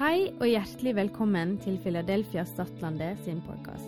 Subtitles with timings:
[0.00, 3.84] Hei og hjertelig velkommen til Philadelphia Stadlandet sin podkast.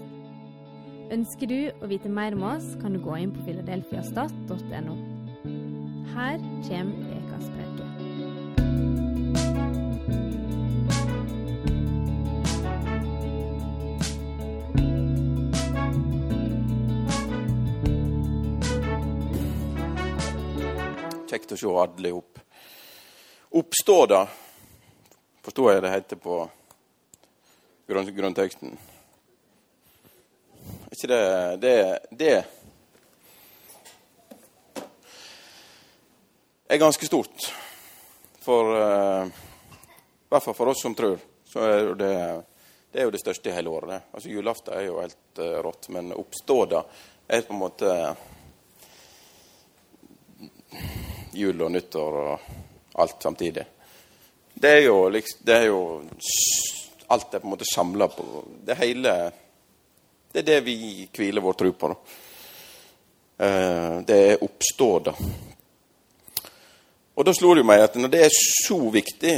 [1.08, 4.96] Ønsker du å vite mer om oss, kan du gå inn på filadelfiastat.no.
[6.12, 6.36] Her
[6.68, 7.88] kommer ukas preke.
[21.32, 22.44] Kjekt å se alle opp.
[23.64, 24.26] Oppstå, da,
[25.42, 26.38] forstår jeg det heter på
[27.90, 28.76] grunn, grunnteksten.
[30.86, 31.22] Er ikke det
[31.62, 31.76] det,
[32.10, 32.34] det
[36.66, 37.48] er ganske stort.
[38.42, 39.26] For uh,
[40.30, 42.14] hvert fall for oss som tror, så er det
[42.92, 43.88] det er jo det største i hele året.
[43.88, 44.00] det.
[44.12, 46.82] Altså Julaften er jo helt uh, rått, men oppståda
[47.26, 47.92] er på en måte
[51.32, 52.50] jul og nyttår og
[53.00, 53.64] alt samtidig.
[54.54, 55.80] Det er jo liksom det er jo,
[57.12, 59.14] Alt er på en måte samla på Det hele
[60.32, 61.88] Det er det vi hviler vår tro på.
[61.92, 61.96] Da.
[63.44, 65.12] Eh, det er oppstående.
[67.14, 69.34] Og da slo det meg at når det er så viktig,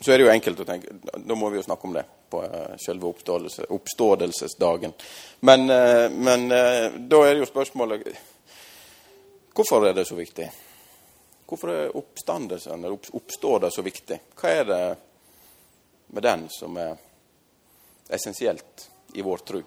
[0.00, 2.40] så er det jo enkelt å tenke Da må vi jo snakke om det på
[2.46, 4.96] eh, selve oppståelse, oppstådelsesdagen.
[5.40, 8.08] Men, eh, men da er det jo spørsmålet
[9.56, 10.50] Hvorfor er det så viktig?
[11.46, 12.96] Hvorfor er oppstandelsen, eller
[13.62, 14.18] det så viktig?
[14.34, 14.80] Hva er det
[16.10, 16.96] med den som er
[18.10, 19.60] essensielt i vår tro?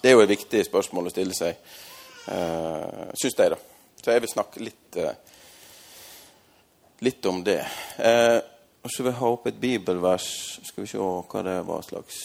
[0.00, 1.58] Det er jo et viktig spørsmål å stille seg,
[2.30, 3.52] uh, syns jeg.
[3.52, 3.58] da.
[4.00, 5.12] Så jeg vil snakke litt, uh,
[7.04, 7.60] litt om det.
[8.00, 8.40] Uh,
[8.80, 10.30] og så vil jeg ha opp et bibelvers.
[10.64, 12.24] Skal vi se hva det var slags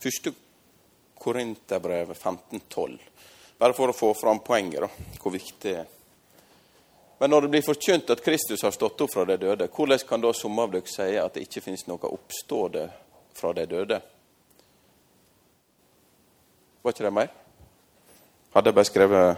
[0.00, 0.30] Første
[1.20, 2.96] Korinterbrev 1512.
[3.58, 5.86] Bare for å få fram poenget, da, hvor viktig det er.
[7.18, 10.22] Men når det blir forkynt at Kristus har stått opp fra de døde, hvordan kan
[10.22, 12.84] da somme av dere si at det ikke finnes noe oppstående
[13.34, 13.98] fra de døde?
[16.82, 17.32] Var ikke det mer?
[18.54, 19.36] Hadde jeg bare skrevet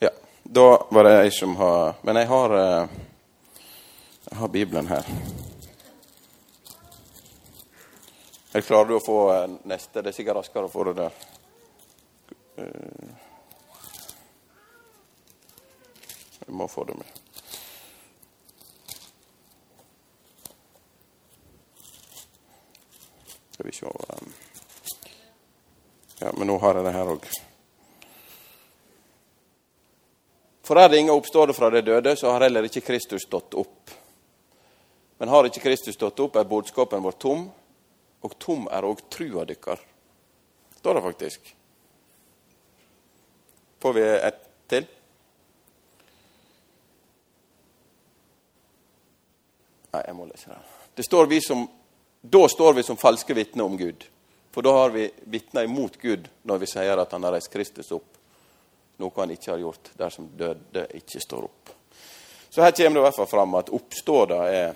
[0.00, 0.10] Ja.
[0.42, 2.56] Da var det jeg som har Men jeg har,
[4.30, 5.04] jeg har Bibelen her.
[8.52, 9.20] Jeg klarer du å få
[9.64, 10.00] neste?
[10.02, 11.31] Det er sikkert raskere å få det der.
[16.46, 17.06] Jeg må få det med.
[23.50, 24.32] Skal vi se um,
[26.18, 27.24] Ja, men nå har jeg det her òg.
[30.62, 33.90] For er det ingen oppstående fra de døde, så har heller ikke Kristus stått opp.
[35.18, 37.48] Men har ikke Kristus stått opp, er budskapen vår tom,
[38.22, 39.82] og tom er òg trua dykkar.
[40.78, 41.52] Står det faktisk.
[43.82, 44.84] Får vi ett til?
[49.90, 50.60] Nei, jeg må lese det.
[50.94, 51.64] det står vi som,
[52.22, 54.06] da står vi som falske vitner om Gud.
[54.54, 57.90] For da har vi vitna imot Gud når vi sier at han har reist Kristus
[57.98, 58.22] opp.
[59.02, 61.74] Noe han ikke har gjort dersom døde ikke står opp.
[62.54, 64.74] Så her kommer det i hvert fall fram at oppståda er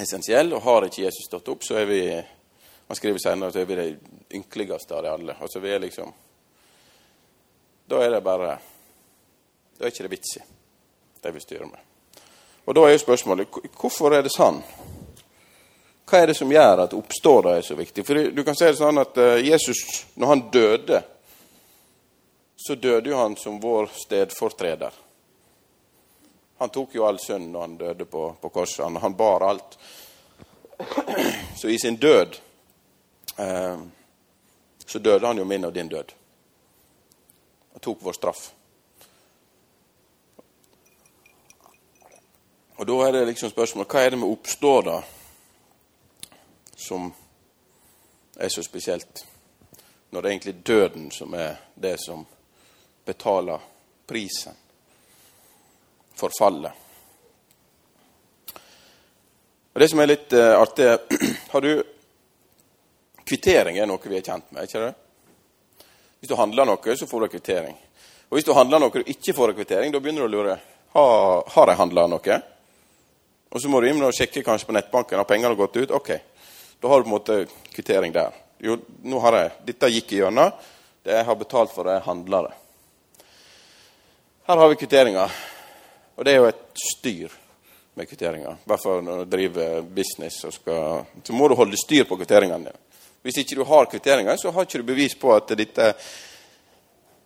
[0.00, 0.56] essensiell.
[0.56, 3.84] Og har ikke Jesus stått opp, så er vi han skriver senere at vi er
[3.84, 5.36] de ynkeligste av de alle.
[5.36, 6.08] Altså vi er liksom
[7.92, 8.58] Da er det bare
[9.78, 10.42] Da er ikke det vits i
[11.22, 11.80] det vi styrer med.
[12.64, 14.62] Og da er jo spørsmålet hvorfor er det sånn?
[16.08, 18.04] Hva er det som gjør at oppståda er så viktig?
[18.06, 19.82] For du kan si det sånn at Jesus,
[20.16, 21.02] når han døde,
[22.56, 24.96] så døde jo han som vår stedfortreder.
[26.64, 28.86] Han tok jo all synd når han døde på, på korset.
[28.86, 29.76] Han, han, bar alt.
[31.60, 32.40] Så i sin død
[33.36, 33.86] eh,
[34.86, 36.16] så døde han jo min og din død.
[37.72, 38.50] Han tok vår straff.
[42.76, 44.96] Og da er det liksom spørsmålet hva er det med oppståda
[46.82, 47.12] som
[48.36, 49.26] er så spesielt,
[50.10, 52.24] når det er egentlig døden som er det som
[53.04, 53.62] betaler
[54.06, 54.56] prisen
[56.18, 56.72] for fallet.
[59.72, 60.88] Og Det som er litt uh, artig
[61.52, 61.82] Har du
[63.24, 64.92] Kvittering er noe vi er kjent med, ikke det?
[66.22, 67.74] Hvis du handler noe, så får du kvittering.
[68.30, 70.52] Og Hvis du handler noe du ikke får kvittering, da begynner du å lure.
[70.94, 72.36] Har, har jeg handla noe?
[73.50, 75.18] Og så må du inn og sjekke kanskje på nettbanken.
[75.18, 75.90] Har pengene gått ut?
[75.90, 76.12] Ok.
[76.78, 77.40] Da har du på en måte
[77.74, 78.38] kvittering der.
[78.62, 80.54] Jo, nå har jeg, Dette gikk igjennom.
[81.02, 82.54] Det jeg har betalt for, det er handlere.
[84.46, 85.34] Her har vi kvitteringer.
[86.14, 87.34] Og det er jo et styr
[87.98, 88.62] med kvitteringer.
[88.62, 92.22] I hvert fall når du driver business, så, skal, så må du holde styr på
[92.22, 92.91] kvitteringene dine.
[93.22, 95.92] Hvis ikke du har kvitteringer, så har ikke du bevis på at dette,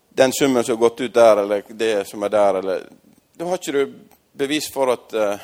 [0.08, 2.88] den summen som har gått ut der, eller det som er der, eller
[3.36, 3.94] Da har ikke du
[4.32, 5.40] bevis for at uh,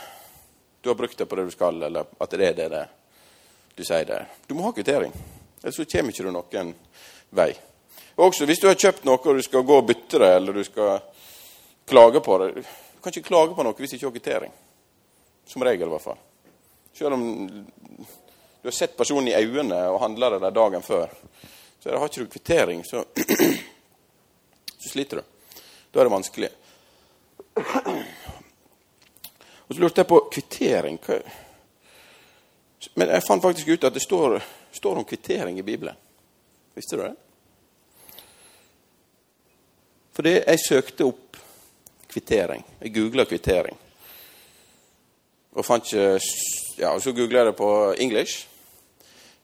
[0.80, 2.86] du har brukt det på det du skal, eller at det er det, det
[3.76, 4.24] du sier det.
[4.46, 5.12] Du må ha kvittering,
[5.62, 6.72] ellers så kommer ikke du noen
[7.30, 7.52] vei.
[8.16, 10.64] Også Hvis du har kjøpt noe og du skal gå og bytte det, eller du
[10.64, 11.00] skal
[11.88, 14.52] klage på det Du kan ikke klage på noe hvis du ikke har kvittering.
[15.48, 16.20] Som regel, i hvert fall.
[16.94, 17.24] Selv om
[18.62, 21.10] du har sett personen i øynene og handla det der dagen før,
[21.82, 23.04] så har ikke du kvittering, så,
[24.82, 25.22] så sliter du.
[25.90, 26.50] Da er det vanskelig.
[29.66, 30.98] Og så lurte jeg på kvittering.
[32.94, 34.38] Men jeg fant faktisk ut at det står,
[34.72, 35.98] står om kvittering i Bibelen.
[36.74, 37.14] Visste du det?
[40.12, 41.36] Fordi jeg søkte opp
[42.12, 42.62] kvittering.
[42.80, 43.76] Jeg googla kvittering.
[45.52, 46.20] Og fant ikke
[46.78, 48.51] Ja, så googla jeg det på English.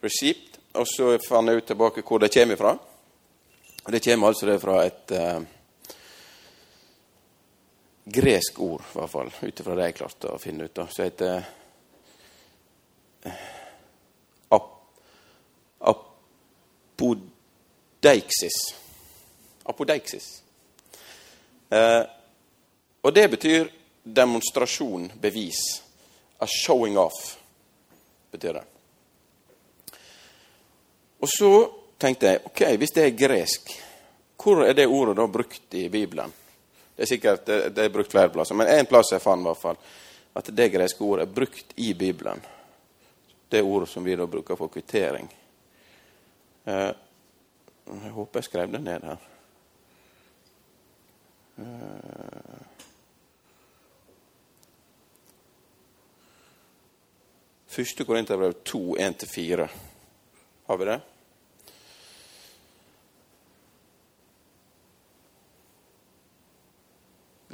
[0.05, 0.59] Receipt.
[0.79, 2.75] Og så fant jeg ut tilbake hvor det kommer fra.
[3.89, 5.41] Det kommer altså det fra et uh,
[8.05, 10.75] gresk ord, i hvert fall, ut ifra det jeg klarte å finne ut.
[10.77, 11.43] da, Som heter
[13.25, 14.61] uh,
[16.99, 18.61] apodeiksis.
[19.65, 20.31] Apodeiksis.
[21.73, 22.05] Uh,
[23.03, 23.69] og det betyr
[24.05, 25.61] demonstrasjon, bevis.
[26.39, 27.39] A showing off,
[28.31, 28.78] betyr det.
[31.19, 31.53] Og så
[31.99, 33.73] tenkte jeg ok, hvis det er gresk,
[34.39, 36.33] hvor er det ordet da brukt i Bibelen?
[36.95, 39.61] Det er sikkert det, er brukt flere plasser, men én plass jeg fant i hvert
[39.61, 39.81] fall,
[40.39, 42.41] at det greske ordet er brukt i Bibelen.
[43.49, 45.29] Det ordet som vi da bruker for kvittering.
[46.65, 46.91] Eh,
[47.89, 49.29] jeg håper jeg skrev det ned her.
[51.59, 52.67] Eh,
[57.79, 59.69] Første Korinterbrev 2, 1-4.
[60.69, 60.99] Har vi det?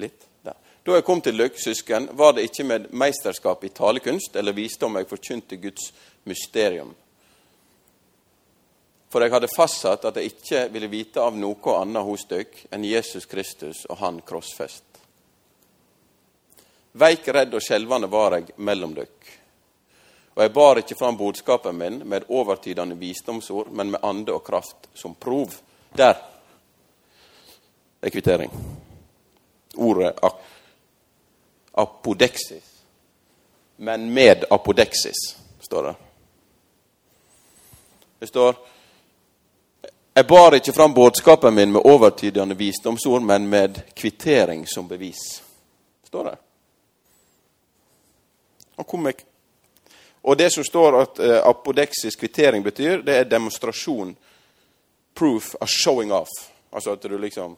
[0.03, 0.27] Litt?
[0.43, 0.59] Der.
[0.85, 5.11] Da jeg kom til løkkesøsken, var det ikke med meisterskap i talekunst eller visdom jeg
[5.15, 5.89] forkynte Guds
[6.29, 6.93] mysterium
[9.15, 12.83] for jeg hadde fastsatt at jeg ikke ville vite av noe annet hos dere enn
[12.83, 14.83] Jesus Kristus og Han krossfest.
[16.99, 19.31] Veik, redd og skjelvende var jeg mellom dykk.
[20.35, 24.89] Og jeg bar ikke fram budskapen min med overtydende visdomsord, men med ande og kraft
[24.95, 25.51] som prov.
[25.97, 26.15] Der
[28.03, 28.53] er kvittering.
[29.77, 30.15] Ordet
[31.75, 32.71] apodeksis.
[33.77, 35.95] Men med apodeksis, står det.
[38.19, 38.55] Det står
[40.17, 45.43] jeg bar ikke fram budskapen min med overtydende visdomsord, men med kvittering som bevis.
[46.07, 46.37] Står det.
[48.77, 48.87] Og,
[50.25, 54.15] og det som står at uh, apodeksisk kvittering betyr, det er demonstrasjon.
[55.15, 56.31] Proof of showing off.
[56.73, 57.57] Altså at du liksom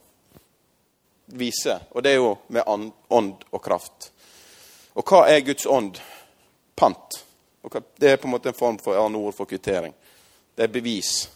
[1.26, 1.78] viser.
[1.90, 4.10] Og det er jo med ånd og kraft.
[4.98, 6.02] Og hva er Guds ånd?
[6.74, 7.22] Pant.
[7.96, 9.94] det er på en måte en form for annet ord for kvittering.
[10.54, 11.30] Det er bevis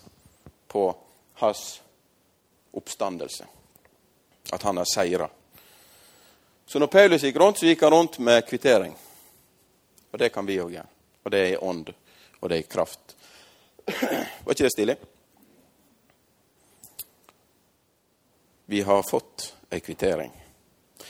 [0.69, 0.91] på
[1.35, 1.81] hans
[2.75, 3.47] oppstandelse.
[4.53, 5.31] At han har seira.
[6.67, 8.97] Så når Paulus gikk rundt, så gikk han rundt med kvittering.
[10.11, 11.00] Og det kan vi òg gjøre.
[11.31, 11.93] Og det er i ånd,
[12.41, 13.17] og det er i kraft.
[14.45, 14.97] Var ikke det stilig?
[18.67, 20.33] Vi har fått ei kvittering.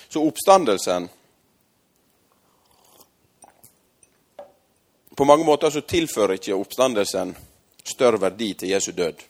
[0.09, 1.09] Så oppstandelsen
[5.17, 7.33] På mange måter så tilfører ikke oppstandelsen
[7.83, 9.25] større verdi til Jesu død.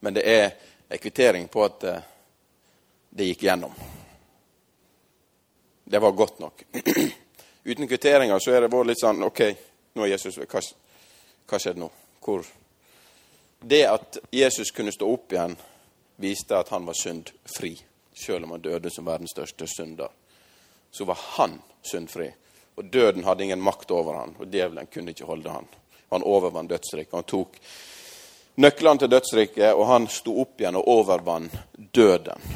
[0.00, 0.50] Men det er
[0.88, 2.02] en kvittering på at eh,
[3.10, 3.78] det gikk gjennom.
[5.84, 6.66] Det var godt nok.
[7.68, 9.42] Uten kvitteringer så er det vært litt sånn OK,
[9.92, 10.62] nå er Jesus Hva,
[11.44, 11.88] hva skjedde nå?
[12.24, 12.46] Hvor
[13.60, 15.52] Det at Jesus kunne stå opp igjen,
[16.16, 17.74] viste at han var syndfri.
[18.14, 20.08] Selv om han døde som verdens største synder,
[20.90, 22.30] så var han syndfri.
[22.80, 25.68] Og døden hadde ingen makt over han, og djevelen kunne ikke holde han.
[26.08, 27.12] Han overvant dødsriket.
[27.20, 27.60] Han tok
[28.64, 32.48] nøklene til dødsriket, og han sto opp igjen og overvant døden.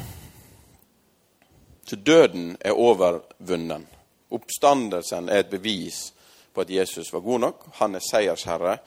[1.85, 3.85] Så døden er overvunnen.
[4.33, 6.07] Oppstandelsen er et bevis
[6.53, 7.65] på at Jesus var god nok.
[7.79, 8.77] Han er seiersherre.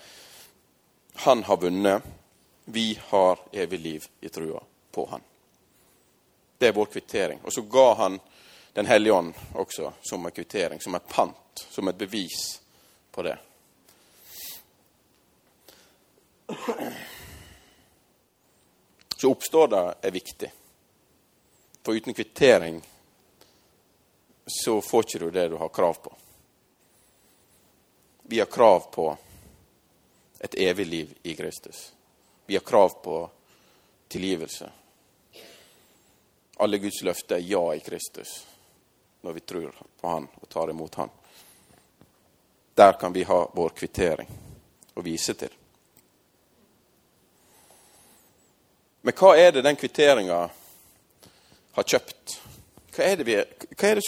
[1.27, 2.03] Han har vunnet.
[2.65, 4.63] Vi har evig liv i trua
[4.93, 5.23] på han.
[6.59, 7.41] Det er vår kvittering.
[7.45, 8.21] Og så ga han
[8.77, 12.61] Den hellige ånd også som en kvittering, som et pant, som et bevis
[13.11, 13.39] på det.
[19.17, 20.51] Så oppstår det er viktig.
[21.83, 22.83] For uten kvittering
[24.47, 26.15] så får ikke du det du har krav på.
[28.23, 29.17] Vi har krav på
[30.39, 31.93] et evig liv i Kristus.
[32.47, 33.31] Vi har krav på
[34.09, 34.71] tilgivelse.
[36.57, 38.47] Alle Guds løfter er ja i Kristus.
[39.27, 41.11] når vi tror på Han og tar imot Han.
[42.75, 44.29] Der kan vi ha vår kvittering
[44.95, 45.51] å vise til.
[49.03, 50.39] Men hva er det den kvitteringa
[51.73, 52.37] har kjøpt?
[52.97, 53.35] Hva er det, vi,
[53.77, 54.05] hva er det,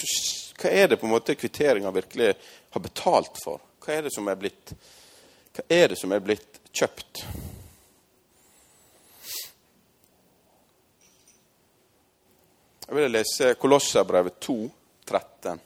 [0.56, 2.30] hva er det på en måte kvitteringa virkelig
[2.70, 3.60] har betalt for?
[3.84, 4.72] Hva er det som er blitt,
[5.52, 7.20] hva er det som er blitt kjøpt?
[12.88, 14.56] Jeg vil lese Kolosserbrevet 2,
[15.04, 15.60] 13.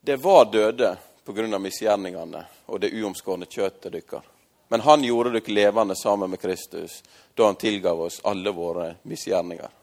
[0.00, 0.94] Det var døde
[1.28, 2.40] av misgjerningene
[2.72, 4.24] og det uomskårne kjøttet deres.
[4.72, 7.02] Men han gjorde dere levende sammen med Kristus
[7.36, 9.81] da han tilgav oss alle våre misgjerninger.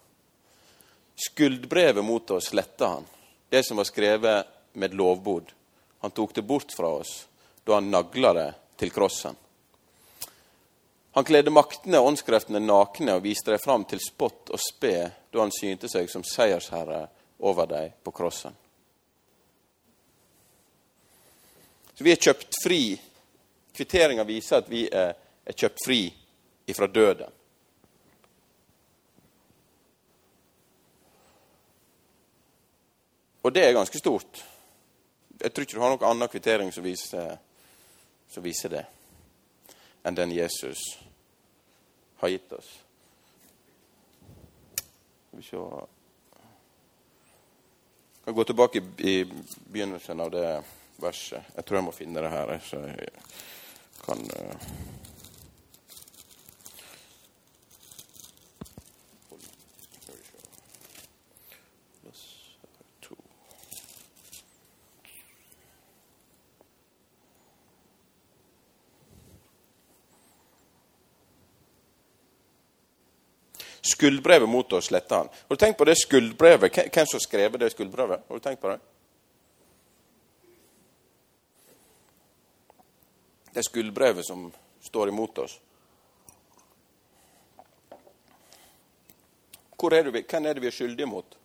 [1.19, 3.05] Skuldbrevet mot oss sletta han,
[3.49, 5.51] det som var skrevet med lovbod.
[5.99, 7.27] Han tok det bort fra oss
[7.63, 9.35] da han nagla det til krossen.
[11.11, 14.93] Han kledde maktene og åndskreftene nakne og viste dem fram til spott og spe
[15.33, 17.01] da han synte seg som seiersherre
[17.43, 18.55] over dem på krossen.
[21.93, 22.83] Så vi er kjøpt fri.
[23.75, 25.11] Kvitteringa viser at vi er,
[25.43, 26.05] er kjøpt fri
[26.71, 27.38] ifra døden.
[33.49, 34.45] Og det er ganske stort.
[35.41, 37.31] Jeg tror ikke du har noen annen kvittering som viser,
[38.29, 38.83] som viser det,
[40.05, 40.83] enn den Jesus
[42.21, 42.69] har gitt oss.
[44.75, 45.63] Skal vi se
[48.19, 50.45] Jeg kan gå tilbake i begynnelsen av det
[51.01, 51.49] verset.
[51.55, 53.09] Jeg tror jeg må finne det her, så jeg
[54.05, 54.99] kan uh...
[73.89, 75.29] Skuldbrevet mot oss letta han.
[75.47, 76.75] Har du tenkt på det skuldbrevet?
[76.93, 78.25] Hvem som skrev det skuldbrevet?
[78.27, 78.79] Har du tenkt på det?
[83.53, 85.57] Det skuldbrevet som står imot oss.
[89.79, 91.37] Hvor er det, hvem er det vi er skyldige mot?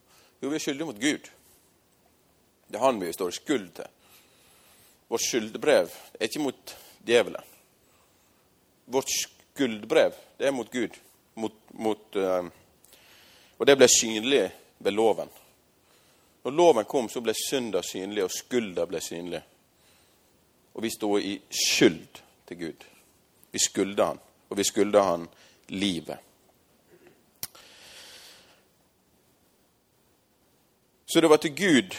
[0.43, 1.31] Jo, vi er skyldige mot Gud.
[2.69, 3.91] Det er han vi står i skuld til.
[5.09, 7.53] Vårt skyldbrev er ikke mot djevelen.
[8.91, 10.97] Vårt skuldbrev det er mot Gud.
[11.35, 12.47] Mot, mot, uh,
[13.59, 14.45] og det ble synlig
[14.79, 15.31] ved loven.
[16.45, 19.41] Når loven kom, så ble synda synlig, og skulder ble synlig.
[20.75, 22.87] Og vi sto i skyld til Gud.
[23.51, 25.27] Vi skulder han, og vi skulder han
[25.69, 26.19] livet.
[31.07, 31.97] Så det var til Gud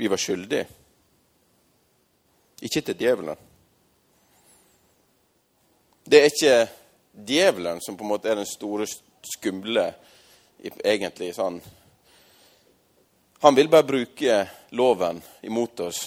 [0.00, 0.66] vi var skyldige,
[2.62, 3.36] ikke til djevelen.
[6.10, 6.79] Det er ikke
[7.12, 8.86] djevelen som på en måte er den store
[9.22, 9.92] skumle,
[10.84, 11.60] egentlig sånn
[13.40, 14.34] Han vil bare bruke
[14.76, 16.02] loven imot oss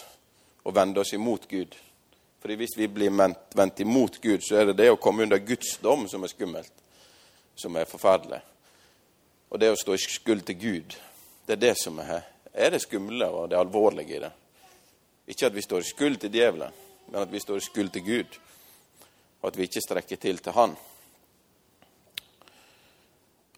[0.63, 1.73] og vende oss imot Gud.
[2.39, 3.09] Fordi Hvis vi blir
[3.55, 6.73] vendt imot Gud, så er det det å komme under Guds dom som er skummelt,
[7.55, 8.41] som er forferdelig.
[9.49, 10.95] Og det å stå i skuld til Gud,
[11.47, 12.21] det er det som er,
[12.53, 14.31] er det skumle og det alvorlige i det.
[15.27, 16.73] Ikke at vi står i skuld til djevelen,
[17.07, 18.39] men at vi står i skuld til Gud.
[19.41, 20.75] Og at vi ikke strekker til til Han.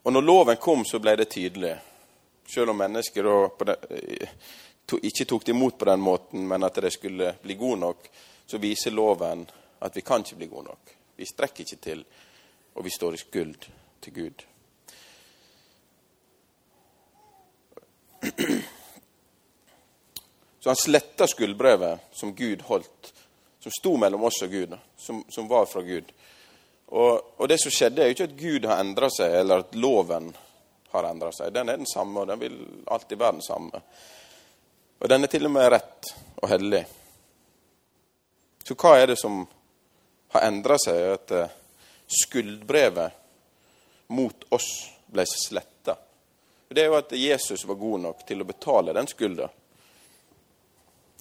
[0.06, 1.74] Og når loven kom, så ble det tydelig.
[2.46, 2.82] Selv om
[4.86, 8.10] to, ikke tok det imot på den måten, men at det skulle bli god nok,
[8.46, 9.42] så viser loven
[9.82, 10.94] at vi kan ikke bli gode nok.
[11.16, 12.06] Vi strekker ikke til,
[12.76, 13.66] og vi står i skuld
[14.02, 14.46] til Gud.
[20.60, 23.14] Så han sletta skuldbrevet som Gud holdt,
[23.60, 26.14] som sto mellom oss og Gud, som, som var fra Gud.
[26.86, 29.76] Og, og, det som skjedde, er jo ikke at Gud har endra seg, eller at
[29.80, 30.30] loven
[30.94, 31.54] har endra seg.
[31.54, 32.60] Den er den samme, og den vil
[32.94, 33.82] alltid være den samme.
[35.00, 36.86] Og den er til og med rett og hellig.
[38.66, 39.44] Så hva er det som
[40.34, 41.02] har endra seg?
[41.18, 41.54] At eh,
[42.08, 43.22] skuldbrevet
[44.16, 44.70] mot oss
[45.10, 45.98] ble sletta.
[46.70, 49.50] Det er jo at Jesus var god nok til å betale den skulda.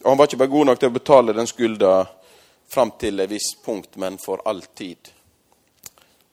[0.05, 1.93] Og han var ikke bare god nok til å betale den skulda
[2.69, 5.13] fram til et visst punkt, men for all tid.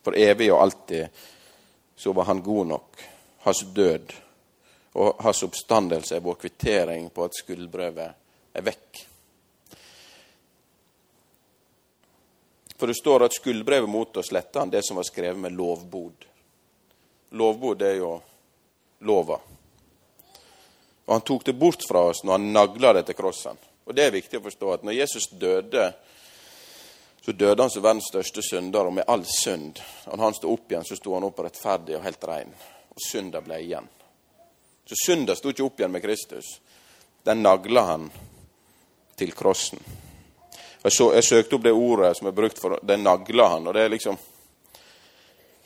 [0.02, 1.08] For evig og alltid
[1.96, 3.04] så var han god nok.
[3.46, 4.14] Hans død
[4.94, 9.06] og hans oppstandelse er vår kvittering på at skuldbrevet er vekk.
[12.82, 16.26] For det står at skuldbrevet mot oss letta han det som var skrevet med lovbod.
[17.38, 18.16] Lovbod er jo
[19.06, 19.38] lova.
[21.06, 23.60] Og han tok det bort fra oss når han nagla det til krossen.
[23.86, 25.92] Og det er viktig å forstå at når Jesus døde,
[27.26, 29.80] så døde han som verdens største synder, og med all synd.
[30.10, 32.54] Og når han sto opp igjen, så sto han opp rettferdig og helt rein.
[32.90, 33.90] Og synda ble igjen.
[34.90, 36.56] Så synda sto ikke opp igjen med Kristus.
[37.24, 38.08] Den nagla han
[39.16, 39.80] til krossen.
[40.82, 43.78] Jeg, så, jeg, søkte opp det ordet som er brukt for det nagla han, og
[43.78, 44.18] det er liksom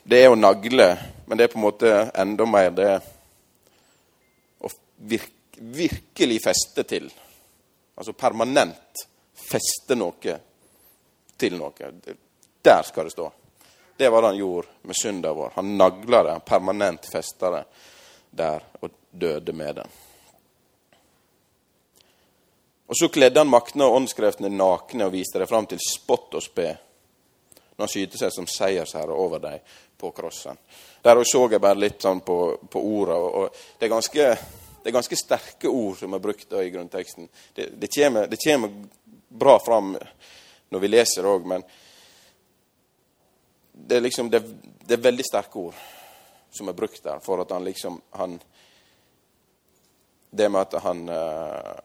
[0.06, 0.84] Det er å nagle,
[1.26, 2.90] men det er på en måte enda mer det
[4.62, 4.68] å
[5.10, 7.08] virke, virkelig feste til.
[7.96, 9.02] Altså permanent
[9.34, 10.36] feste noe
[11.36, 11.90] til noe.
[12.62, 13.28] Der skal det stå.
[13.96, 15.52] Det var det han gjorde med synda vår.
[15.54, 17.64] Han nagla det, han permanent festa det
[18.36, 19.86] der og døde med det.
[22.86, 26.44] Og så kledde han maktene og åndskreftene nakne og viste dem fram til spott og
[26.44, 26.68] spe
[27.76, 29.64] når han skyter seg som seiersherre over dem
[30.00, 30.56] på krossen.
[31.04, 32.36] Der så jeg bare litt sånn på,
[32.70, 33.16] på orda.
[33.20, 34.28] Og, og det, er ganske,
[34.80, 37.28] det, er ganske, sterke ord som er brukt i grunnteksten.
[37.54, 38.72] Det, det, kommer, det, kommer,
[39.28, 39.92] bra fram
[40.70, 41.64] når vi leser det òg, men
[43.72, 44.42] det er liksom det,
[44.88, 45.80] er veldig sterke ord
[46.50, 48.38] som er brukt der for at han liksom han,
[50.30, 51.76] Det med at han uh,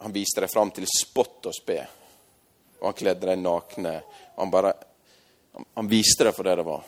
[0.00, 1.78] han viste det fram til spott og spe.
[2.78, 3.96] Og han kledde dem nakne.
[4.36, 4.72] Og han bare
[5.52, 6.84] han, han viste det for det det var.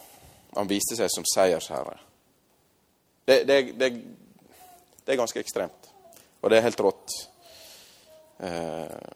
[0.55, 1.97] Han viste seg som seiersherre.
[3.25, 3.89] Det, det, det,
[5.03, 5.91] det, er ganske ekstremt.
[6.41, 7.17] Og det er helt rått.
[8.39, 9.11] Eh,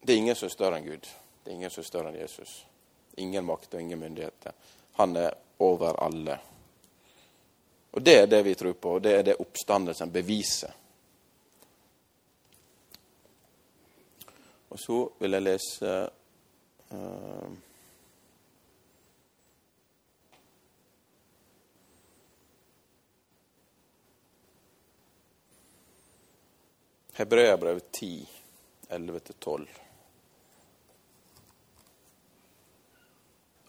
[0.00, 1.08] det er ingen som er større enn Gud.
[1.44, 2.54] Det er ingen som er større enn Jesus.
[3.20, 4.52] Ingen makt og ingen myndigheter.
[5.00, 6.38] Han er over alle.
[7.90, 10.76] Og det er det vi tror på, og det er det oppstandelsen beviser.
[14.70, 15.94] Og så vil jeg lese
[16.94, 17.50] uh,
[27.18, 28.28] Hebreabrev 10,
[28.88, 29.89] 11-12.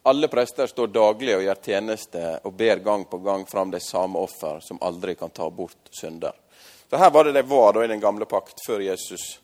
[0.03, 4.19] Alle prester står daglig og gjør tjeneste og ber gang på gang fram de samme
[4.19, 6.33] offer som aldri kan ta bort synder.
[6.89, 9.39] Så Her var det de var da i den gamle pakt, før Jesus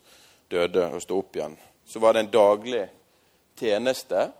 [0.49, 1.53] døde og sto opp igjen,
[1.85, 2.83] så var det en daglig
[3.59, 4.31] tjeneste.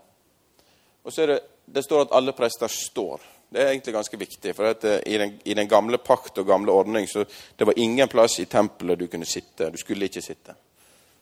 [1.02, 3.22] Og så er det, det står at alle prester står.
[3.48, 4.54] Det er egentlig ganske viktig.
[4.56, 7.24] For eh, i, den, i, den, gamle pakt og gamle ordning så
[7.56, 9.70] det var ingen plass i tempelet du kunne sitte.
[9.70, 10.54] Du skulle ikke sitte.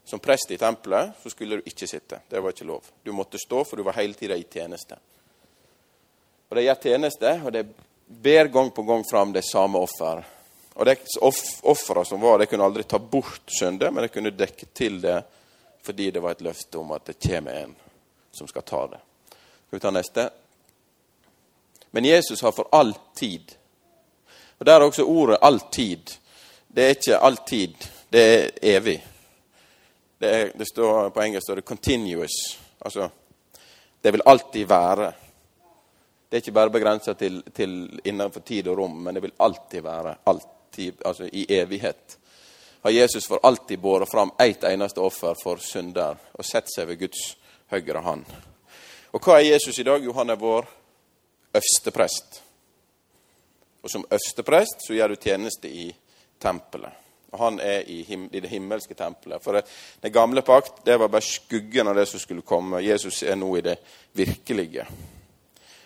[0.06, 2.20] Som prest i tempelet så skulle du ikke sitte.
[2.28, 2.84] Det var ikke lov.
[3.02, 4.98] Du måtte stå, for du var hele tida i tjeneste.
[6.48, 7.64] Og De gjør tjeneste, og de
[8.06, 10.22] ber gang på gang fram det samme offer
[10.76, 10.96] og de
[11.62, 15.22] ofra som var, de kunne aldri ta bort syndet, men de kunne dekke til det
[15.86, 17.72] fordi det var et løfte om at det kommer en
[18.34, 18.98] som skal ta det.
[19.66, 20.24] Skal vi ta neste?
[21.90, 23.54] Men Jesus har for all tid.
[24.58, 26.18] Og Der er også ordet 'all tid'.
[26.68, 27.74] Det er ikke all tid,
[28.12, 29.04] det er evig.
[30.18, 32.58] Det, er, det står, på engelsk står det 'continuous'.
[32.78, 33.10] Altså,
[34.02, 35.12] det vil alltid være.
[36.28, 39.82] Det er ikke bare begrensa til, til innenfor tid og rom, men det vil alltid
[39.82, 40.14] være.
[40.24, 42.18] Alltid, altså i evighet,
[42.82, 46.98] har Jesus for alltid båret fram ett eneste offer for synder og sett seg ved
[46.98, 47.36] Guds
[47.70, 48.24] høyre hånd.
[49.12, 50.04] Og hva er Jesus i dag?
[50.04, 50.68] Jo, han er vår
[51.54, 52.42] øversteprest.
[53.82, 55.88] Og som øversteprest så gjør du tjeneste i
[56.40, 57.05] tempelet.
[57.32, 59.42] Og han er i, him i, det himmelske tempelet.
[59.42, 59.64] For det,
[60.00, 62.84] det gamle pakt det var bare skuggen av det som skulle komme.
[62.84, 63.76] Jesus er nå i det
[64.16, 64.86] virkelige.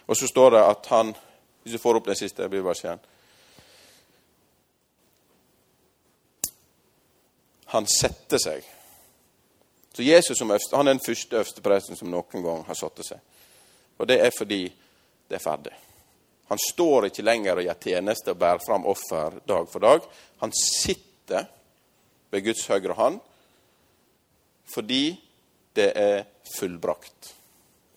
[0.06, 1.14] Og så står det at han
[1.62, 2.98] Hvis du får opp den siste bibelversen
[7.70, 8.64] han setter seg.
[9.92, 13.20] Så Jesus som øvste, han er den første øverstepresten som noen gang har satt seg.
[13.98, 14.64] Og det er fordi
[15.28, 15.76] det er ferdig.
[16.50, 20.08] Han står ikke lenger og gjør tjeneste og bærer fram offer dag for dag.
[20.42, 21.09] Han sitter
[22.30, 23.20] ved Guds høyre hånd
[24.70, 25.16] fordi
[25.74, 27.32] det er fullbrakt.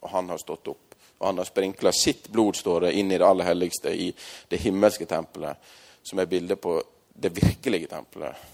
[0.02, 0.96] Og han har stått opp.
[1.20, 4.10] Og han har sprinkla sitt blod, står det, inn i det aller helligste, i
[4.50, 5.62] det himmelske tempelet,
[6.02, 6.80] som er bildet på
[7.14, 8.54] det virkelige tempelet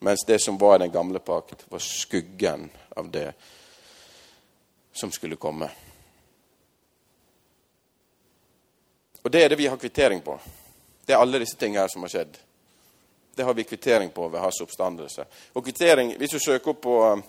[0.00, 3.32] mens det som var i den gamle pakt, var skuggen av det
[4.92, 5.68] som skulle komme.
[9.22, 10.38] Og det er det vi har kvittering på.
[11.04, 12.38] Det er alle disse tingene her som har skjedd.
[13.34, 15.24] Det har vi kvittering på ved hans oppstandelse.
[15.52, 17.22] Og kvittering, Hvis du søker på,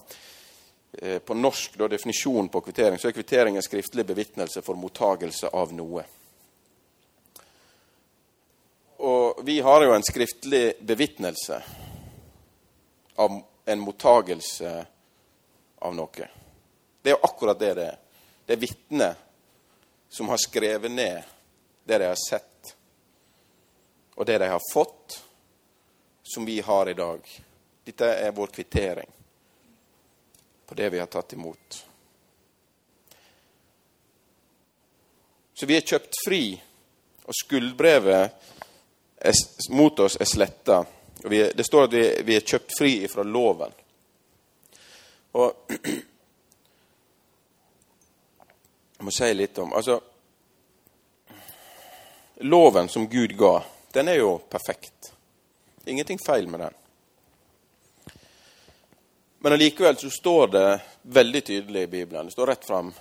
[1.01, 5.49] eh, på norsk da, definisjon på kvittering, så er kvittering en skriftlig bevitnelse for mottagelse
[5.53, 6.03] av noe.
[8.97, 11.63] Og vi har jo en skriftlig bevitnelse
[13.15, 14.85] av en mottagelse
[15.79, 16.27] av noe.
[17.01, 17.97] Det er jo akkurat det det er.
[18.45, 19.17] Det er vitnet
[20.09, 21.23] som har skrevet ned
[21.83, 22.75] det de har sett,
[24.15, 25.17] og det de har fått,
[26.33, 27.19] som vi har i dag.
[27.83, 29.09] Dette er vår kvittering
[30.65, 31.85] på det vi har tatt imot.
[35.53, 36.45] Så vi er kjøpt fri,
[37.27, 38.47] og skuldbrevet
[39.17, 39.41] er,
[39.75, 40.79] mot oss er sletta.
[41.21, 43.75] Det står at vi, vi er kjøpt fri fra loven.
[45.31, 45.51] Og
[49.01, 49.95] Jeg må si litt om Altså,
[52.45, 53.55] loven som Gud ga,
[53.93, 55.11] den er jo perfekt.
[55.85, 56.73] Ingenting feil med den.
[59.39, 62.93] Men allikevel så står det veldig tydelig i Bibelen, det står rett fram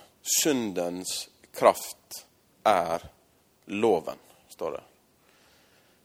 [0.43, 2.25] syndens kraft
[2.65, 3.03] er
[3.67, 4.17] loven,
[4.49, 4.81] står det.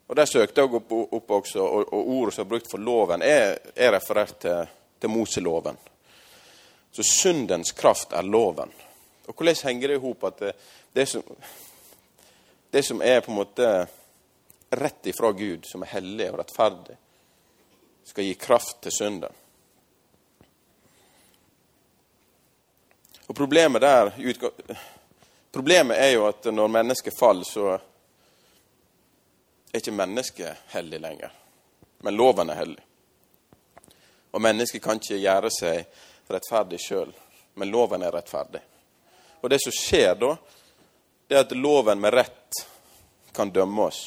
[0.08, 3.24] Og Der søkte jeg opp, opp også, og, og, ordet som er brukt for loven,
[3.26, 4.68] er, er referert til,
[5.00, 5.78] til Moseloven.
[6.92, 8.72] Så syndens kraft er loven.
[9.28, 10.52] Og Hvordan henger det i hop at det,
[10.94, 11.24] det, som,
[12.72, 13.72] det som er på en måte
[14.76, 16.98] rett ifra Gud, som er hellig og rettferdig,
[18.06, 19.42] skal gi kraft til synden?
[23.26, 24.12] Og Problemet der
[25.52, 27.70] Problemet er jo at når mennesket faller, så
[29.72, 31.32] er ikke mennesket hellig lenger.
[32.04, 32.84] Men loven er hellig.
[34.36, 35.86] Og mennesket kan ikke gjøre seg
[36.28, 37.14] rettferdig sjøl,
[37.56, 38.60] men loven er rettferdig.
[39.40, 40.34] Og det som skjer da,
[41.28, 42.66] det er at loven med rett
[43.32, 44.02] kan dømme oss.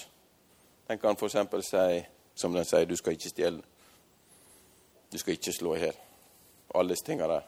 [0.88, 1.36] Den kan f.eks.
[1.68, 3.60] si, som den sier, du skal ikke stjele.
[5.12, 5.98] Du skal ikke slå i hjel.
[6.74, 7.44] Alle disse tingene der.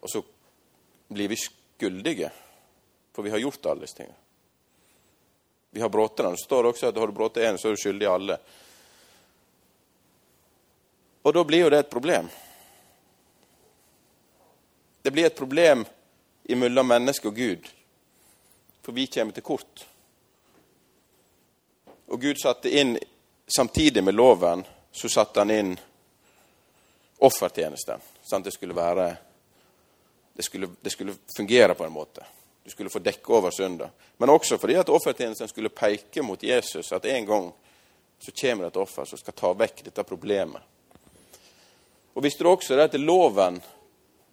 [0.00, 0.22] Og så
[1.12, 2.30] blir vi skyldige,
[3.12, 4.16] for vi har gjort alle disse tingene.
[5.70, 6.32] Vi har brutt den.
[6.32, 8.38] Det står også at har du brutt én, så er du skyldig i alle.
[11.22, 12.32] Og da blir jo det et problem.
[15.04, 15.84] Det blir et problem
[16.48, 17.68] imellom menneske og Gud,
[18.80, 19.84] for vi kommer til kort.
[22.10, 22.96] Og Gud satte inn,
[23.46, 25.72] samtidig med loven, så satte han inn
[27.22, 28.02] offertjenesten.
[28.26, 29.10] Sånn det skulle være
[30.34, 32.24] det skulle, det skulle, fungere på en måte.
[32.64, 33.90] Du skulle få dekke over synda.
[34.16, 37.50] Men også fordi at offertjenesten skulle peke mot Jesus, at en gang
[38.18, 40.62] så kommer det et offer som skal ta vekk dette problemet.
[42.14, 43.60] Og Visste du også det at loven,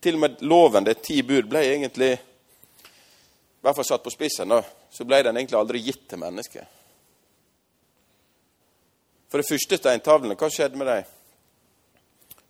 [0.02, 4.54] til og med loven, det ti bud, ble egentlig i hvert fall satt på spissen,
[4.90, 6.66] så ble den egentlig aldri gitt til mennesket.
[9.28, 11.14] For det første steintavlene, hva skjedde med dem?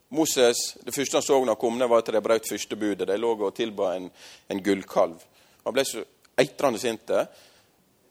[0.09, 3.07] Moses, Det første han så når han kom ned, var at de brøt første budet.
[3.07, 4.09] De lå og tilba en,
[4.47, 5.23] en gullkalv.
[5.65, 6.03] Han ble så
[6.37, 7.11] eitrende sint.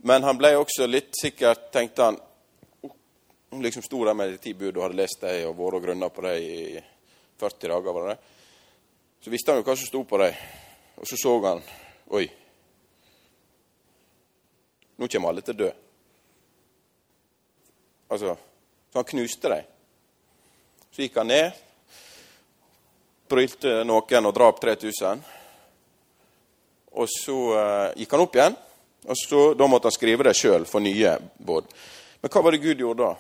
[0.05, 2.21] Men han ble også litt sikkert, tenkte han
[3.51, 5.85] Han liksom sto der med de ti bud og hadde lest dem og vært og
[5.85, 6.81] grunna på dem i
[7.39, 7.93] 40 dager.
[7.95, 8.17] var det.
[9.23, 10.35] Så visste han jo hva som sto på dem.
[10.97, 11.63] Og så så han
[12.11, 12.27] Oi.
[14.99, 15.71] Nå kommer alle til å dø.
[18.11, 18.37] Altså,
[18.97, 19.63] Så han knuste dem.
[20.91, 21.57] Så gikk han ned,
[23.29, 25.21] brylte noen og drap 3000.
[26.97, 28.57] Og så uh, gikk han opp igjen,
[29.05, 31.69] og så, da måtte han skrive det sjøl for nye båd.
[32.23, 33.13] Men hva var det Gud gjorde da?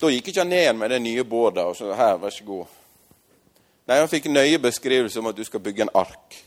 [0.00, 2.74] Da gikk ikke han ned med det nye bådet og så her, vær så god.
[3.84, 6.42] Nei, han fikk nøye beskrivelse om at du skal bygge en ark.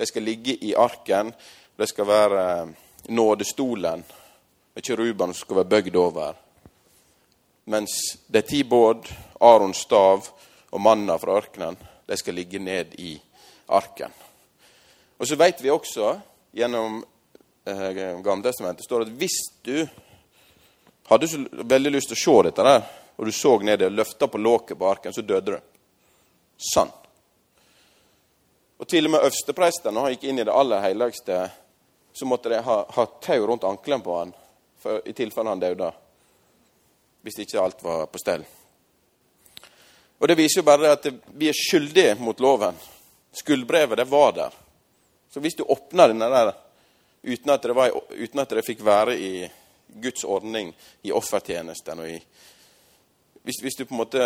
[0.00, 1.36] Det skal ligge i arken.
[1.76, 2.76] Det skal være uh,
[3.12, 4.10] nådestolen
[4.72, 6.44] med kirubene som skal være bøgd over.
[7.68, 7.92] Mens
[8.32, 9.10] er ti båd,
[9.44, 10.24] Arons stav
[10.72, 11.76] og manna fra ørkenen,
[12.08, 13.12] de skal ligge ned i
[13.76, 14.14] arken.
[15.18, 16.14] Og så vet vi også
[16.56, 17.02] gjennom
[17.68, 17.90] eh,
[18.24, 19.82] Gamletestamentet står at hvis du
[21.10, 24.30] hadde så veldig lyst til å se dette der, og du så ned og løfta
[24.32, 25.60] på låket på arken, så døde du.
[26.72, 26.90] Sann.
[28.78, 31.44] Og til og med øverstepresten, når han gikk inn i det aller helligste,
[32.16, 34.36] så måtte de ha, ha tau rundt ankelen på han
[34.80, 35.92] for, i tilfelle han døde.
[37.22, 38.44] Hvis ikke alt var på stell.
[40.18, 42.76] Og Det viser jo bare at vi er skyldige mot loven.
[43.32, 44.54] Skuldbrevet, det var der.
[45.30, 46.52] Så hvis du åpna denne der
[47.22, 49.48] uten at, det var, uten at det fikk være i
[50.02, 52.18] Guds ordning, i offertjenesten og i
[53.42, 54.24] hvis, hvis, du på en måte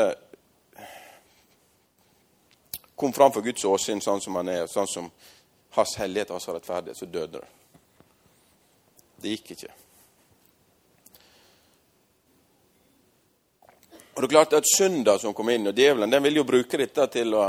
[2.96, 5.10] kom fram for Guds åsyn sånn som han er, sånn som
[5.76, 7.46] hans hellighet og hans rettferdighet, så døde du.
[9.22, 9.70] Det gikk ikke.
[14.14, 16.78] Og det er klart at Synda som kom inn, og djevelen, den vil jo bruke
[16.80, 17.46] dette til å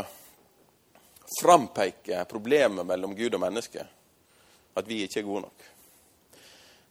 [1.39, 3.84] frampeke problemet mellom Gud og menneske.
[4.73, 5.67] At vi ikke er gode nok.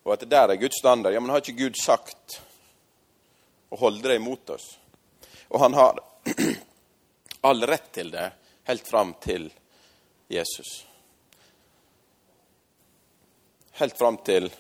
[0.03, 1.15] Og at det der er Guds standard.
[1.15, 2.41] Ja, men har ikke Gud sagt
[3.73, 4.69] å holde det imot oss?
[5.49, 6.01] Og han har
[7.49, 8.29] all rett til det
[8.69, 9.49] helt fram til
[10.29, 10.83] Jesus.
[13.81, 14.51] Helt fram til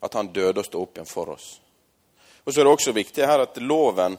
[0.00, 1.58] at han døde og sto opp igjen for oss.
[2.44, 4.16] Og så er det også viktig her at loven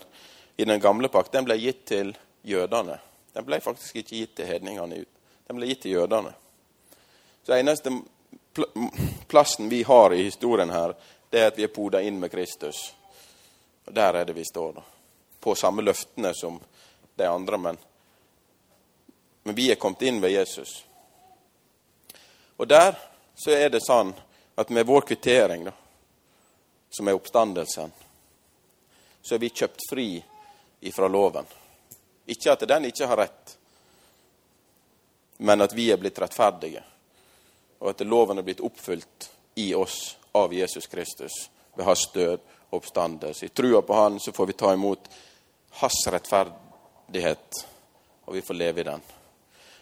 [0.57, 2.99] i den gamle pakt den ble gitt til jødene.
[3.33, 5.03] Den ble faktisk ikke gitt til hedningene.
[5.47, 6.33] Den ble gitt til jødene.
[7.43, 7.93] Så eneste
[9.27, 10.93] plassen vi har i historien her,
[11.29, 12.93] det er at vi er poda inn med Kristus.
[13.85, 14.73] Og Der er det vi står.
[14.73, 14.83] da.
[15.39, 16.59] På samme løftene som
[17.15, 17.77] de andre, men,
[19.43, 20.85] men vi er kommet inn ved Jesus.
[22.57, 22.95] Og der
[23.35, 24.13] så er det sånn
[24.55, 25.71] at med vår kvittering, da,
[26.89, 27.91] som er oppstandelsen,
[29.21, 30.07] så er vi kjøpt fri
[30.81, 31.45] ifra loven.
[32.25, 33.57] Ikke at den ikke har rett,
[35.41, 36.83] men at vi er blitt rettferdige,
[37.81, 39.29] og at loven er blitt oppfylt
[39.61, 43.45] i oss av Jesus Kristus ved hans død og oppstandelse.
[43.45, 45.09] I trua på Han så får vi ta imot
[45.81, 47.65] hans rettferdighet,
[48.25, 49.01] og vi får leve i den.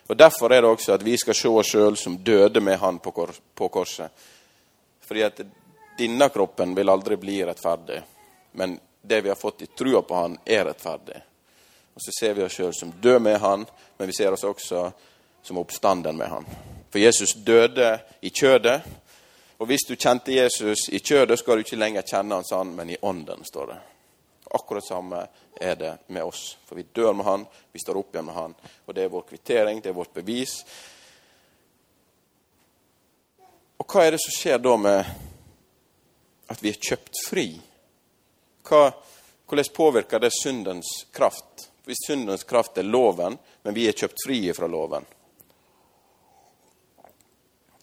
[0.08, 3.00] Og Derfor er det også at vi skal se oss sjøl som døde med Han
[3.00, 4.10] på, kor på korset.
[5.06, 5.42] Fordi at
[5.98, 8.00] denne kroppen vil aldri bli rettferdig,
[8.52, 11.22] men det vi har fått i trua på Han, er rettferdig.
[11.94, 13.66] Og Så ser vi oss sjøl som død med Han,
[13.98, 14.92] men vi ser oss også
[15.42, 16.46] som oppstanden med Han.
[16.90, 18.82] For Jesus døde i kjødet.
[19.60, 22.90] Og hvis du kjente Jesus i kjødet, skal du ikke lenger kjenne han sånn, men
[22.90, 23.80] i ånden, står det.
[24.56, 25.26] Akkurat samme
[25.60, 26.58] er det med oss.
[26.66, 28.56] For vi dør med han, vi står opp igjen med han.
[28.88, 30.56] Og det er vår kvittering, det er vårt bevis.
[33.80, 35.12] Og hva er det som skjer da med
[36.50, 37.50] at vi er kjøpt fri?
[38.70, 38.92] Hva,
[39.50, 41.70] hvordan påvirker det syndens kraft?
[41.86, 45.08] Hvis syndens kraft er loven, men vi er kjøpt fri fra loven,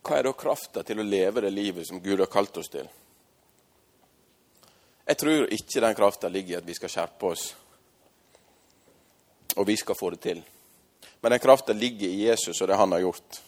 [0.07, 2.87] hva er da krafta til å leve det livet som Gud har kalt oss til?
[5.07, 7.49] Jeg tror ikke den krafta ligger i at vi skal skjerpe oss,
[9.57, 10.45] og vi skal få det til.
[11.21, 13.41] Men den krafta ligger i Jesus og det han har gjort,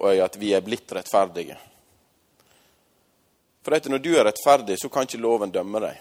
[0.00, 1.58] og i at vi er blitt rettferdige.
[3.64, 6.00] For når du er rettferdig, så kan ikke loven dømme deg.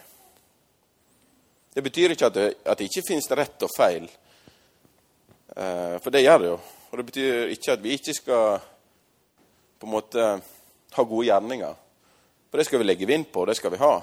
[1.74, 4.04] Det betyr ikke at det, at det ikke finnes rett og feil,
[5.56, 6.58] eh, for det gjør det jo.
[6.92, 8.60] Og det betyr ikke at vi ikke skal
[9.80, 10.28] på en måte
[10.94, 11.76] ha gode gjerninger.
[12.50, 13.94] For det skal vi legge vind på, og det skal vi ha.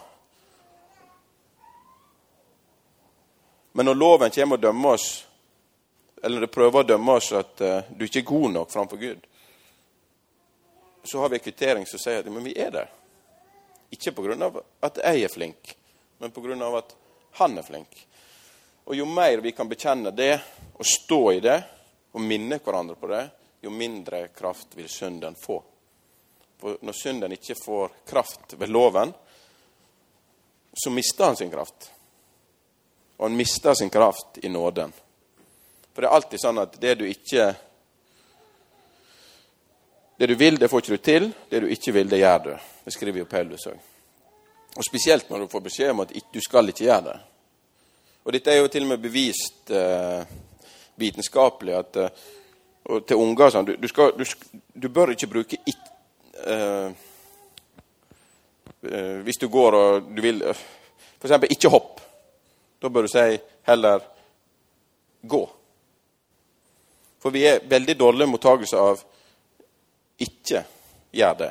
[3.73, 5.09] Men når loven kommer og dømmer oss,
[6.23, 9.29] eller det prøver å dømme oss at eh, du ikke er god nok framfor Gud,
[11.05, 12.91] så har vi en kvittering som sier at men vi er der.
[13.95, 14.51] Ikke pga.
[14.83, 15.77] at jeg er flink,
[16.19, 16.59] men pga.
[16.79, 16.97] at
[17.39, 18.07] han er flink.
[18.85, 20.35] Og jo mer vi kan bekjenne det
[20.75, 21.59] og stå i det
[22.13, 23.23] og minne hverandre på det,
[23.61, 25.61] jo mindre kraft vil synden få.
[26.61, 29.13] For når synden ikke får kraft ved loven,
[30.73, 31.91] så mister han sin kraft.
[33.17, 34.93] Og han mister sin kraft i nåden.
[35.93, 37.55] For det er alltid sånn at det du ikke
[40.21, 41.31] Det du vil, det får ikke du til.
[41.49, 42.51] Det du ikke vil, det gjør du.
[42.85, 43.90] Det skriver jo Paulus òg.
[44.81, 47.17] Og spesielt når du får beskjed om at du skal ikke gjøre det.
[48.25, 50.31] Og dette er jo til og med bevist eh,
[51.01, 52.23] vitenskapelig at eh,
[52.91, 54.25] og til unger sånn, du, du, skal, du,
[54.73, 55.91] du, bør ikke bruke it,
[56.49, 56.89] eh,
[58.89, 60.65] eh, Hvis du går og du vil eh,
[61.21, 61.37] F.eks.
[61.53, 62.01] ikke hopp.
[62.81, 63.37] Da bør du si
[63.69, 64.01] heller
[65.29, 65.43] gå.
[67.21, 69.03] For vi er veldig dårlige mottakelse av
[70.25, 70.65] ikke
[71.13, 71.51] gjør det.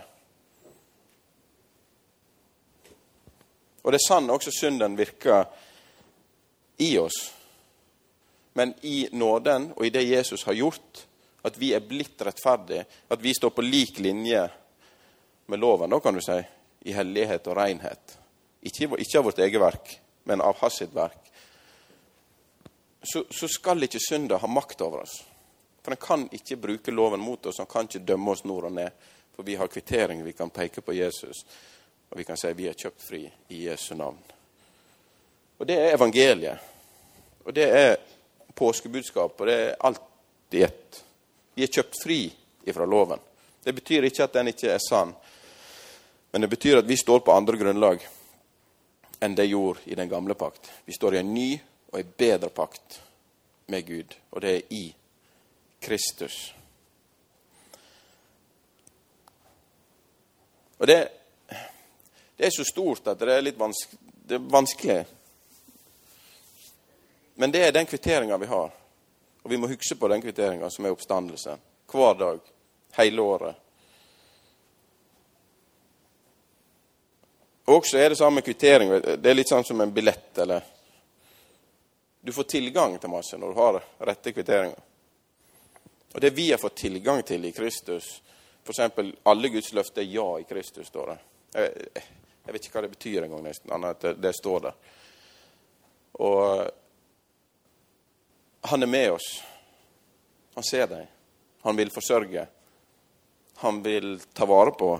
[3.81, 5.45] Og det er sann også synden virker
[6.83, 7.19] i oss.
[8.53, 11.05] Men i nåden og i det Jesus har gjort,
[11.41, 14.49] at vi er blitt rettferdige, at vi står på lik linje
[15.47, 16.37] med loven, da kan du si,
[16.87, 18.17] i hellighet og renhet.
[18.61, 19.93] Ikke, ikke av vårt eget verk,
[20.27, 21.31] men av hans sitt verk.
[23.03, 25.21] Så, så skal ikke synda ha makt over oss.
[25.79, 28.75] For den kan ikke bruke loven mot oss, den kan ikke dømme oss nord og
[28.75, 29.07] ned.
[29.35, 31.45] For vi har kvittering, vi kan peke på Jesus,
[32.09, 34.19] og vi kan si vi er kjøpt fri i Jesu navn.
[35.59, 36.67] Og det er evangeliet.
[37.45, 37.97] Og det er
[38.55, 41.01] påskebudskap, og det er alt i ett.
[41.55, 42.21] Vi er kjøpt fri
[42.69, 43.19] ifra loven.
[43.63, 45.11] Det betyr ikke at den ikke er sann,
[46.31, 48.05] men det betyr at vi står på andre grunnlag
[49.19, 50.69] enn det gjorde i den gamle pakt.
[50.85, 51.49] Vi står i en ny
[51.91, 53.01] og en bedre pakt
[53.67, 54.83] med Gud, og det er i
[55.81, 56.53] Kristus.
[60.79, 60.99] Og det,
[62.39, 65.01] det er så stort at det er litt vanske, det er vanskelig.
[67.35, 68.69] Men det er den kvitteringa vi har.
[69.43, 71.57] Og vi må huske på den kvitteringa som er oppstandelse.
[71.91, 72.37] Hver dag,
[72.95, 73.55] hele året.
[77.65, 78.93] Og også er det samme kvittering.
[79.03, 80.63] Det er litt sånn som en billett, eller
[82.21, 84.79] Du får tilgang til masse når du har rette kvitteringer.
[86.13, 88.21] Og det vi har fått tilgang til i Kristus,
[88.63, 88.79] f.eks.
[89.23, 91.19] alle Guds løfter er ja i Kristus, står det.
[92.45, 94.77] Jeg, vet ikke hva det betyr engang, nesten, annet at det, står der.
[96.19, 96.69] Og
[98.61, 99.27] han er med oss.
[100.55, 101.07] Han ser deg.
[101.63, 102.47] Han vil forsørge.
[103.63, 104.91] Han vil ta vare på.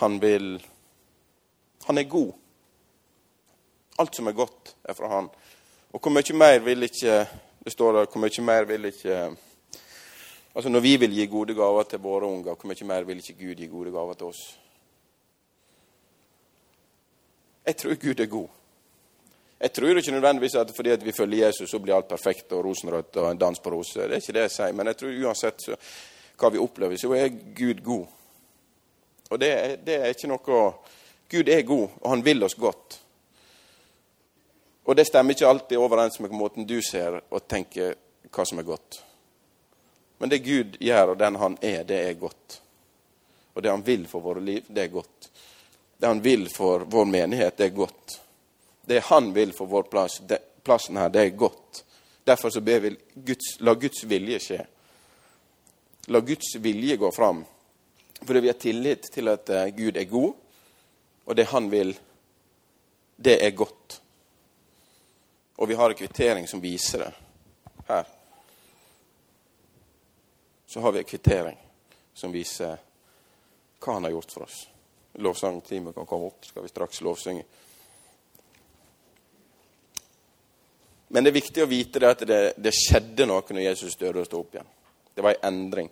[0.00, 0.66] Han vil
[1.86, 2.32] Han er god.
[3.98, 5.28] Alt som er godt, er fra Han.
[5.92, 7.26] Og hvor mye mer vil ikke
[7.64, 9.36] Det står der hvor mye mer vil ikke
[10.54, 13.38] Altså Når vi vil gi gode gaver til våre unger, hvor mye mer vil ikke
[13.46, 14.58] Gud gi gode gaver til oss?
[17.66, 18.48] Jeg tror Gud er god.
[19.62, 22.64] Jeg tror ikke nødvendigvis at fordi at vi følger Jesus, så blir alt perfekt og
[22.64, 24.08] rosenrødt og en dans på roser.
[24.08, 24.72] Det er ikke det jeg sier.
[24.72, 25.76] Men jeg tror uansett så,
[26.38, 28.06] hva vi opplever, så er Gud god.
[29.30, 29.52] Og det,
[29.86, 30.58] det er ikke noe
[31.32, 32.98] Gud er god, og han vil oss godt.
[34.84, 37.94] Og det stemmer ikke alltid overens med måten du ser og tenker
[38.28, 38.98] hva som er godt.
[40.18, 42.58] Men det Gud gjør, og den han er, det er godt.
[43.54, 45.31] Og det han vil for våre liv, det er godt.
[46.02, 48.20] Det han vil for vår menighet, det er godt.
[48.82, 51.84] Det han vil for vår plass, det, plassen her, det er godt.
[52.24, 54.56] Derfor så ber vi Guds, la Guds vilje skje.
[56.10, 57.44] La Guds vilje gå fram.
[58.22, 60.34] Fordi vi har tillit til at uh, Gud er god,
[61.24, 61.94] og det han vil,
[63.16, 64.00] det er godt.
[65.54, 67.12] Og vi har en kvittering som viser det.
[67.86, 68.10] Her.
[70.66, 71.62] Så har vi en kvittering
[72.14, 72.74] som viser
[73.78, 74.64] hva han har gjort for oss.
[75.12, 77.44] Lovsangteamet kan komme opp, skal vi straks lovsynge.
[81.08, 84.22] Men det er viktig å vite det at det, det skjedde noe når Jesus døde
[84.22, 84.70] og sto opp igjen.
[85.12, 85.90] Det var en endring.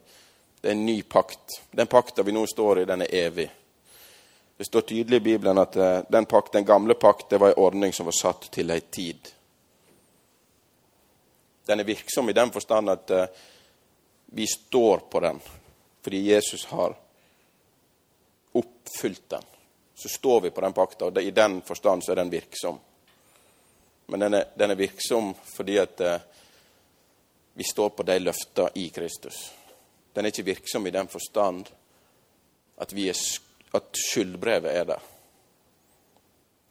[0.61, 1.61] Det er en ny pakt.
[1.77, 3.51] Den pakta vi nå står i, den er evig.
[4.57, 7.63] Det står tydelig i Bibelen at eh, den, pakt, den gamle pakt det var en
[7.65, 9.29] ordning som var satt til ei tid.
[11.69, 13.25] Den er virksom i den forstand at uh,
[14.37, 15.41] vi står på den
[16.03, 16.97] fordi Jesus har
[18.53, 19.43] oppfylt den.
[19.95, 22.79] Så står vi på den pakta, og i den forstand så er den virksom.
[24.07, 26.23] Men den er, den er virksom fordi at eh,
[27.55, 29.53] vi står på de løfta i Kristus.
[30.13, 31.69] Den er ikke virksom i den forstand
[32.81, 33.23] at, er,
[33.77, 35.09] at skyldbrevet er der.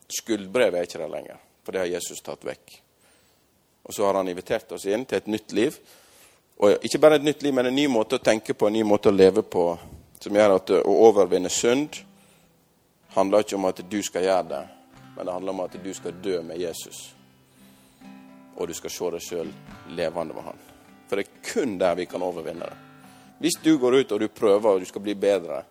[0.09, 2.79] Skuldbrevet er ikke der lenger, for det har Jesus tatt vekk.
[3.85, 5.77] Og så har han invitert oss inn til et nytt liv.
[6.59, 8.83] Og ikke bare et nytt liv, men en ny måte å tenke på, en ny
[8.83, 9.65] måte å leve på,
[10.19, 12.01] som gjør at å overvinne synd
[13.15, 14.65] handler ikke om at du skal gjøre det,
[15.15, 17.13] men det handler om at du skal dø med Jesus.
[18.59, 19.51] Og du skal se deg sjøl
[19.95, 20.61] levende med han.
[21.07, 22.77] For det er kun der vi kan overvinne det.
[23.39, 25.63] Hvis du går ut og du prøver og du skal bli bedre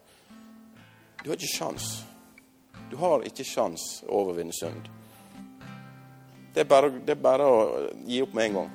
[1.23, 2.05] Du har ikke sjans.
[2.91, 4.87] Du har ikke sjans å overvinne synd.
[6.55, 7.57] Det er, bare, det er bare å
[8.07, 8.71] gi opp med en gang.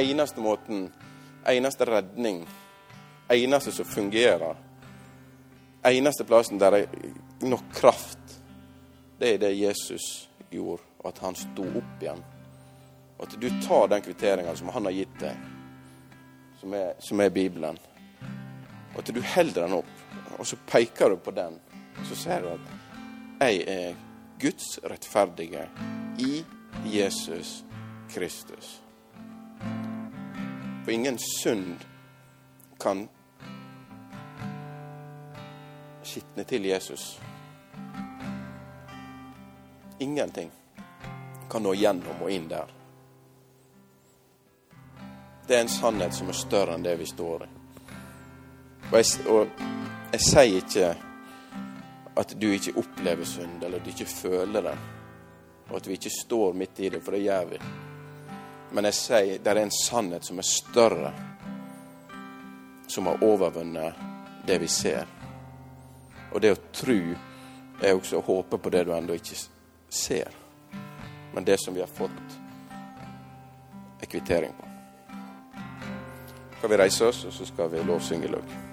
[0.00, 0.86] Eneste måten,
[1.46, 2.40] eneste redning,
[3.30, 4.56] eneste som fungerer,
[5.92, 8.38] eneste plassen der det er nok kraft,
[9.18, 12.22] det er det Jesus gjorde, og at han sto opp igjen.
[13.16, 15.44] Og at du tar den kvitteringa som han har gitt deg,
[16.60, 17.78] som er, som er Bibelen
[18.96, 19.88] og at du holder den opp,
[20.38, 21.58] og så peker du på den,
[22.08, 22.68] så ser du at
[23.40, 23.98] jeg er
[24.40, 25.66] Guds rettferdige
[26.18, 26.44] i
[26.88, 27.64] Jesus
[28.08, 28.80] Kristus.
[30.84, 31.84] For ingen synd
[32.80, 33.08] kan
[36.06, 37.18] skitne til Jesus.
[39.98, 40.50] Ingenting
[41.50, 42.72] kan nå gjennom og inn der.
[45.46, 47.48] Det er en sannhet som er større enn det vi står i.
[48.90, 49.62] Og jeg, og
[50.12, 50.90] jeg sier ikke
[52.16, 54.76] at du ikke opplever synd, eller du ikke føler det,
[55.68, 57.60] og at vi ikke står midt i det, for det gjør vi.
[58.72, 61.12] Men jeg sier det er en sannhet som er større,
[62.88, 65.15] som har overvunnet det vi ser.
[66.36, 66.98] Og det å tro
[67.80, 69.38] er også å håpe på det du ennå ikke
[69.88, 70.34] ser,
[71.32, 72.36] men det som vi har fått
[74.02, 74.68] er kvittering på.
[76.58, 78.65] Skal vi reise oss, og så skal vi lovsynge i.